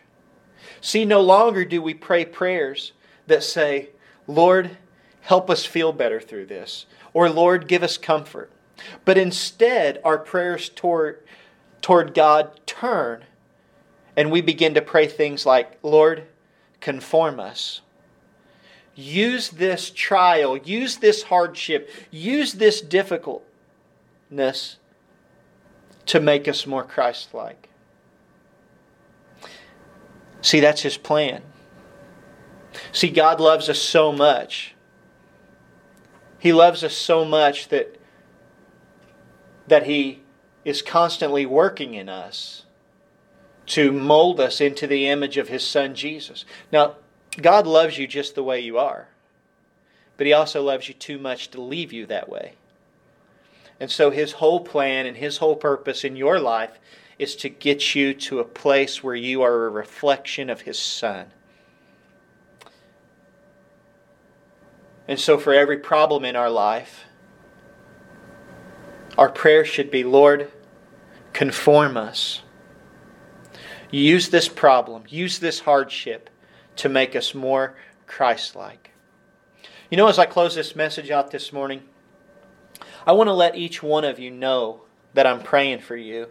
See, 0.81 1.05
no 1.05 1.21
longer 1.21 1.65
do 1.65 1.81
we 1.81 1.93
pray 1.93 2.25
prayers 2.25 2.93
that 3.27 3.43
say, 3.43 3.89
Lord, 4.27 4.77
help 5.21 5.49
us 5.49 5.65
feel 5.65 5.93
better 5.93 6.19
through 6.19 6.47
this, 6.47 6.85
or 7.13 7.29
Lord, 7.29 7.67
give 7.67 7.83
us 7.83 7.97
comfort. 7.97 8.51
But 9.05 9.17
instead, 9.17 9.99
our 10.03 10.17
prayers 10.17 10.69
toward, 10.69 11.23
toward 11.81 12.13
God 12.13 12.59
turn, 12.65 13.25
and 14.15 14.31
we 14.31 14.41
begin 14.41 14.73
to 14.73 14.81
pray 14.81 15.07
things 15.07 15.45
like, 15.45 15.77
Lord, 15.83 16.25
conform 16.79 17.39
us. 17.39 17.81
Use 18.95 19.49
this 19.49 19.89
trial, 19.89 20.55
use 20.57 20.97
this 20.97 21.23
hardship, 21.23 21.89
use 22.11 22.53
this 22.53 22.79
difficultness 22.79 24.77
to 26.05 26.19
make 26.19 26.47
us 26.47 26.67
more 26.67 26.83
Christ 26.83 27.33
like. 27.33 27.69
See, 30.41 30.59
that's 30.59 30.81
His 30.81 30.97
plan. 30.97 31.41
See, 32.91 33.09
God 33.09 33.39
loves 33.39 33.69
us 33.69 33.79
so 33.79 34.11
much. 34.11 34.75
He 36.37 36.51
loves 36.51 36.83
us 36.83 36.93
so 36.93 37.23
much 37.23 37.69
that, 37.69 37.97
that 39.67 39.85
He 39.87 40.21
is 40.65 40.81
constantly 40.81 41.45
working 41.45 41.93
in 41.93 42.09
us 42.09 42.63
to 43.65 43.91
mold 43.91 44.39
us 44.39 44.59
into 44.59 44.85
the 44.85 45.07
image 45.07 45.37
of 45.37 45.47
His 45.47 45.65
Son 45.65 45.95
Jesus. 45.95 46.45
Now, 46.71 46.97
God 47.41 47.65
loves 47.65 47.97
you 47.97 48.07
just 48.07 48.35
the 48.35 48.43
way 48.43 48.59
you 48.59 48.77
are, 48.77 49.07
but 50.17 50.27
He 50.27 50.33
also 50.33 50.61
loves 50.61 50.87
you 50.87 50.93
too 50.93 51.17
much 51.17 51.49
to 51.51 51.61
leave 51.61 51.91
you 51.91 52.05
that 52.07 52.29
way. 52.29 52.53
And 53.79 53.89
so 53.89 54.11
His 54.11 54.33
whole 54.33 54.59
plan 54.59 55.05
and 55.05 55.17
His 55.17 55.37
whole 55.37 55.55
purpose 55.55 56.03
in 56.03 56.15
your 56.15 56.39
life 56.39 56.79
is 57.17 57.35
to 57.37 57.49
get 57.49 57.95
you 57.95 58.13
to 58.13 58.39
a 58.39 58.43
place 58.43 59.03
where 59.03 59.15
you 59.15 59.41
are 59.41 59.65
a 59.65 59.69
reflection 59.69 60.49
of 60.49 60.61
His 60.61 60.77
Son. 60.77 61.27
And 65.07 65.19
so, 65.19 65.37
for 65.37 65.53
every 65.53 65.77
problem 65.77 66.23
in 66.23 66.35
our 66.35 66.49
life, 66.49 67.05
our 69.17 69.29
prayer 69.29 69.65
should 69.65 69.91
be 69.91 70.03
Lord, 70.03 70.51
conform 71.33 71.97
us. 71.97 72.41
Use 73.91 74.29
this 74.29 74.47
problem, 74.47 75.03
use 75.09 75.39
this 75.39 75.59
hardship 75.59 76.29
to 76.77 76.89
make 76.89 77.15
us 77.15 77.33
more 77.33 77.75
Christ 78.07 78.55
like. 78.55 78.91
You 79.89 79.97
know, 79.97 80.07
as 80.07 80.17
I 80.17 80.25
close 80.25 80.55
this 80.55 80.75
message 80.75 81.11
out 81.11 81.31
this 81.31 81.53
morning, 81.53 81.83
I 83.05 83.11
want 83.11 83.27
to 83.27 83.33
let 83.33 83.55
each 83.55 83.83
one 83.83 84.03
of 84.03 84.19
you 84.19 84.31
know 84.31 84.81
that 85.13 85.27
I'm 85.27 85.41
praying 85.41 85.79
for 85.79 85.95
you. 85.95 86.29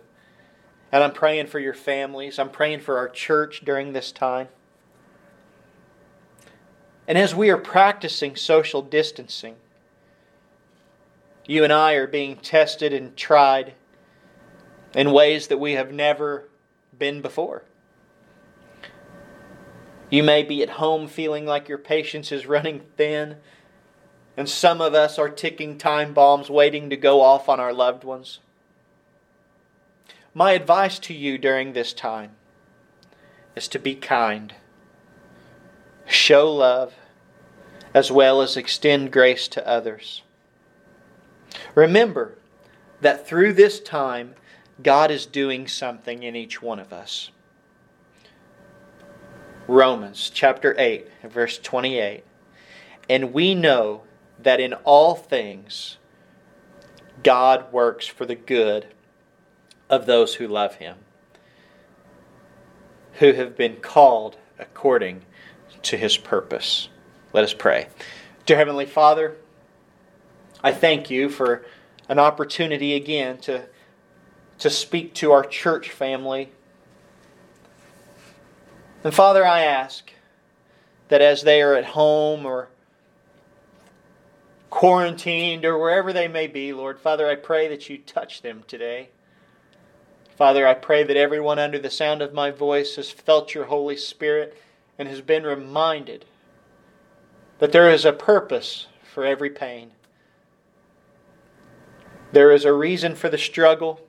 And 0.91 1.03
I'm 1.03 1.13
praying 1.13 1.47
for 1.47 1.59
your 1.59 1.75
families. 1.75 2.39
I'm 2.39 2.51
praying 2.51 2.81
for 2.81 2.99
our 2.99 3.09
church 3.09 3.63
during 3.65 3.93
this 3.93 4.13
time. 4.13 4.49
And 7.09 7.17
as 7.17 7.35
we 7.35 7.51
are 7.51 7.57
practicing 7.57 8.37
social 8.37 8.83
distancing, 8.83 9.57
you 11.47 11.65
and 11.65 11.73
I 11.73 11.95
are 11.95 12.07
being 12.07 12.37
tested 12.37 12.93
and 12.93 13.17
tried 13.17 13.75
in 14.95 15.13
ways 15.13 15.49
that 15.49 15.59
we 15.59 15.73
have 15.73 15.93
never 15.93 16.49
been 16.97 17.23
before. 17.23 17.65
You 20.13 20.23
may 20.23 20.43
be 20.43 20.63
at 20.63 20.69
home 20.69 21.09
feeling 21.09 21.47
like 21.47 21.71
your 21.71 21.79
patience 21.79 22.33
is 22.33 22.45
running 22.45 22.83
thin, 22.99 23.37
and 24.37 24.47
some 24.47 24.83
of 24.83 24.93
us 24.93 25.19
are 25.19 25.31
ticking 25.31 25.79
time 25.79 26.13
bombs 26.13 26.51
waiting 26.51 26.91
to 26.91 26.99
go 26.99 27.23
off 27.23 27.49
on 27.49 27.59
our 27.59 27.73
loved 27.73 28.05
ones. 28.05 28.39
My 30.35 30.53
advice 30.53 30.99
to 30.99 31.15
you 31.15 31.39
during 31.39 31.73
this 31.73 31.95
time 31.95 32.33
is 33.57 33.67
to 33.69 33.79
be 33.79 33.95
kind, 33.95 34.55
show 36.07 36.53
love, 36.53 36.93
as 37.95 38.13
well 38.13 38.43
as 38.43 38.55
extend 38.55 39.13
grace 39.13 39.49
to 39.49 39.67
others. 39.67 40.21
Remember 41.75 42.37
that 43.01 43.27
through 43.27 43.55
this 43.55 43.81
time, 43.81 44.35
God 44.83 45.11
is 45.11 45.25
doing 45.25 45.67
something 45.67 46.23
in 46.23 46.37
each 46.37 46.61
one 46.61 46.79
of 46.79 46.93
us. 46.93 47.31
Romans 49.67 50.31
chapter 50.33 50.75
8, 50.79 51.09
verse 51.25 51.59
28. 51.59 52.25
And 53.09 53.33
we 53.33 53.55
know 53.55 54.03
that 54.39 54.61
in 54.61 54.75
all 54.85 55.15
things 55.15 55.99
God 57.23 57.73
works 57.73 58.07
for 58.07 58.27
the 58.27 58.35
good 58.35 58.87
of 59.89 60.07
those 60.07 60.37
who 60.37 60.49
love 60.49 60.77
him, 60.77 60.97
who 63.15 63.33
have 63.33 63.57
been 63.57 63.77
called 63.77 64.37
according 64.59 65.23
to 65.83 65.97
his 65.97 66.17
purpose. 66.17 66.89
Let 67.33 67.45
us 67.45 67.55
pray. 67.55 67.89
Dear 68.47 68.57
Heavenly 68.57 68.87
Father, 68.87 69.37
I 70.63 70.73
thank 70.73 71.11
you 71.11 71.29
for 71.29 71.65
an 72.09 72.19
opportunity 72.19 72.95
again 72.95 73.39
to, 73.39 73.67
to 74.59 74.71
speak 74.71 75.15
to 75.15 75.33
our 75.33 75.45
church 75.45 75.91
family. 75.91 76.53
And 79.05 79.13
Father, 79.13 79.47
I 79.47 79.63
ask 79.63 80.13
that 81.09 81.21
as 81.21 81.43
they 81.43 81.61
are 81.61 81.75
at 81.75 81.87
home 81.87 82.47
or 82.47 82.69
quarantined 84.71 85.65
or 85.65 85.79
wherever 85.79 86.13
they 86.13 86.29
may 86.29 86.47
be, 86.47 86.73
Lord, 86.73 86.99
Father, 86.99 87.29
I 87.29 87.35
pray 87.35 87.69
that 87.69 87.89
you 87.91 87.99
touch 87.99 88.43
them 88.43 88.65
today. 88.67 89.11
Father, 90.37 90.67
I 90.67 90.75
pray 90.75 91.05
that 91.05 91.17
everyone 91.17 91.59
under 91.59 91.79
the 91.79 91.91
sound 91.91 92.23
of 92.23 92.33
my 92.33 92.51
voice 92.51 92.97
has 92.97 93.11
felt 93.11 93.55
your 93.55 93.67
Holy 93.67 93.97
Spirit 93.97 94.57
and 94.99 95.09
has 95.09 95.21
been 95.21 95.45
reminded 95.45 96.25
that 97.59 97.73
there 97.73 97.91
is 97.91 98.05
a 98.05 98.13
purpose 98.13 98.87
for 99.03 99.25
every 99.25 99.51
pain. 99.51 99.91
There 102.33 102.51
is 102.51 102.65
a 102.65 102.73
reason 102.73 103.15
for 103.15 103.29
the 103.29 103.39
struggle. 103.39 104.01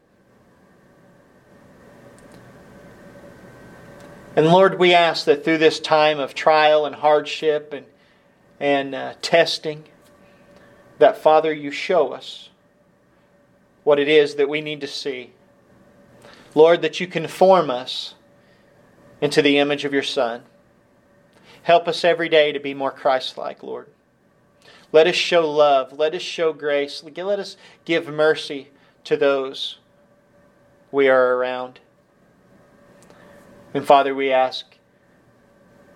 And 4.36 4.48
Lord, 4.48 4.80
we 4.80 4.94
ask 4.94 5.26
that 5.26 5.44
through 5.44 5.60
this 5.60 5.80
time 5.80 6.20
of 6.20 6.34
trial 6.34 6.86
and 6.88 6.96
hardship 6.96 7.72
and, 7.72 7.86
and 8.60 8.96
uh, 8.96 9.14
testing, 9.22 9.84
that 10.98 11.18
Father, 11.18 11.54
you 11.54 11.70
show 11.70 12.14
us 12.14 12.50
what 13.84 14.00
it 14.00 14.08
is 14.08 14.36
that 14.36 14.50
we 14.50 14.62
need 14.62 14.82
to 14.82 14.88
see. 14.88 15.32
Lord, 16.56 16.82
that 16.82 17.00
you 17.00 17.06
conform 17.06 17.70
us 17.70 18.16
into 19.22 19.42
the 19.42 19.60
image 19.60 19.86
of 19.86 19.94
your 19.94 20.04
Son. 20.04 20.44
Help 21.64 21.88
us 21.88 22.04
every 22.04 22.30
day 22.30 22.52
to 22.52 22.60
be 22.60 22.74
more 22.74 22.92
Christ 22.92 23.38
like, 23.38 23.62
Lord. 23.62 23.88
Let 24.92 25.08
us 25.08 25.16
show 25.16 25.50
love. 25.50 25.94
Let 25.94 26.14
us 26.14 26.22
show 26.22 26.54
grace. 26.54 27.04
Let 27.04 27.40
us 27.40 27.58
give 27.86 28.08
mercy 28.08 28.70
to 29.04 29.16
those 29.16 29.78
we 30.92 31.08
are 31.08 31.36
around. 31.36 31.80
And 33.74 33.86
Father, 33.86 34.14
we 34.14 34.32
ask 34.32 34.66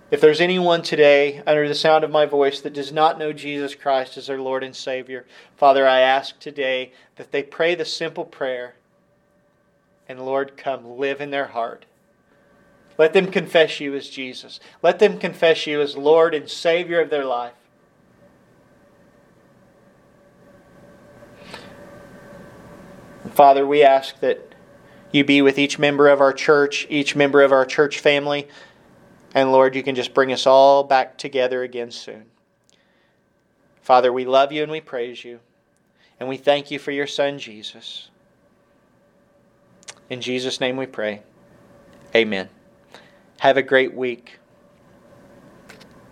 if 0.10 0.22
there's 0.22 0.42
anyone 0.42 0.82
today 0.82 1.44
under 1.46 1.68
the 1.68 1.76
sound 1.76 2.04
of 2.04 2.12
my 2.12 2.26
voice 2.26 2.62
that 2.62 2.74
does 2.74 2.92
not 2.94 3.20
know 3.20 3.34
Jesus 3.34 3.76
Christ 3.76 4.18
as 4.18 4.28
their 4.28 4.40
Lord 4.40 4.64
and 4.64 4.76
Savior, 4.76 5.26
Father, 5.58 5.86
I 5.86 6.00
ask 6.00 6.40
today 6.40 6.94
that 7.18 7.32
they 7.32 7.44
pray 7.44 7.76
the 7.76 7.86
simple 7.86 8.24
prayer 8.24 8.76
and 10.10 10.26
Lord, 10.26 10.56
come 10.56 10.98
live 10.98 11.20
in 11.20 11.32
their 11.32 11.48
heart. 11.48 11.86
Let 12.98 13.14
them 13.14 13.28
confess 13.28 13.80
you 13.80 13.94
as 13.94 14.10
Jesus. 14.10 14.60
Let 14.82 15.00
them 15.00 15.20
confess 15.20 15.68
you 15.68 15.82
as 15.82 15.98
Lord 15.98 16.34
and 16.34 16.50
Savior 16.50 17.02
of 17.02 17.10
their 17.10 17.26
life. 17.26 17.54
Father, 23.34 23.68
we 23.68 23.84
ask 23.84 24.20
that 24.22 24.56
you 25.12 25.24
be 25.24 25.42
with 25.42 25.58
each 25.58 25.80
member 25.80 26.08
of 26.08 26.22
our 26.22 26.34
church, 26.34 26.86
each 26.90 27.16
member 27.16 27.42
of 27.42 27.52
our 27.52 27.66
church 27.66 28.00
family, 28.00 28.48
and 29.34 29.52
Lord, 29.52 29.76
you 29.76 29.84
can 29.84 29.96
just 29.96 30.14
bring 30.14 30.32
us 30.32 30.46
all 30.46 30.84
back 30.84 31.18
together 31.18 31.64
again 31.64 31.92
soon. 31.92 32.26
Father, 33.82 34.12
we 34.12 34.26
love 34.26 34.52
you 34.52 34.64
and 34.64 34.72
we 34.72 34.82
praise 34.82 35.24
you, 35.24 35.40
and 36.20 36.28
we 36.28 36.38
thank 36.38 36.72
you 36.72 36.80
for 36.80 36.92
your 36.92 37.08
Son, 37.08 37.40
Jesus. 37.40 38.10
In 40.10 40.22
Jesus' 40.22 40.60
name 40.60 40.78
we 40.78 40.86
pray. 40.86 41.22
Amen. 42.16 42.50
Have 43.40 43.58
a 43.58 43.62
great 43.62 43.94
week. 43.94 44.40